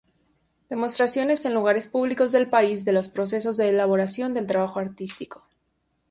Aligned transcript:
Demostraciones 0.69 1.45
en 1.45 1.53
lugares 1.53 1.85
públicos 1.85 2.31
del 2.31 2.49
país 2.49 2.85
de 2.85 2.91
los 2.91 3.07
procesos 3.07 3.55
de 3.55 3.69
elaboración 3.69 4.33
del 4.33 4.47
trabajo 4.47 4.79
artístico. 4.79 5.45